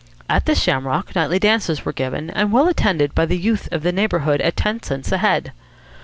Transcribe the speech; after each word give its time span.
At 0.27 0.47
the 0.47 0.55
Shamrock 0.55 1.13
nightly 1.15 1.37
dances 1.37 1.85
were 1.85 1.93
given 1.93 2.31
and 2.31 2.51
well 2.51 2.67
attended 2.67 3.13
by 3.13 3.27
the 3.27 3.37
youth 3.37 3.69
of 3.71 3.83
the 3.83 3.91
neighbourhood 3.91 4.41
at 4.41 4.57
ten 4.57 4.81
cents 4.81 5.11
a 5.11 5.19
head. 5.19 5.51